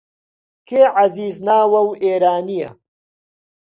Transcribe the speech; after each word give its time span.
کێ 0.67 0.83
عەزیز 0.97 1.35
ناوە 1.47 1.81
و 1.87 1.91
ئێرانییە؟ 2.03 2.71